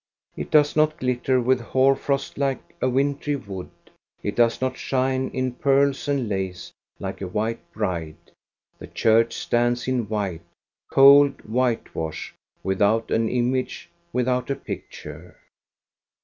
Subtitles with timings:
[0.35, 3.69] It does not glitter with hoar frost like a wintry wood;
[4.23, 8.17] it does not shine in pearls and lace like a white bride.
[8.79, 10.41] The church stands in white,
[10.91, 12.33] cold whitewash,
[12.63, 15.37] without an image, without a picture.